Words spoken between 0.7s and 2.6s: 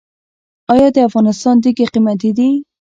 آیا د افغانستان تیږې قیمتي دي؟